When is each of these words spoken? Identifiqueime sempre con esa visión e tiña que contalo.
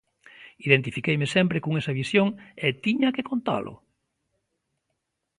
Identifiqueime 0.67 1.27
sempre 1.35 1.63
con 1.63 1.73
esa 1.79 1.95
visión 2.01 2.27
e 2.65 2.67
tiña 2.85 3.13
que 3.15 3.27
contalo. 3.29 3.73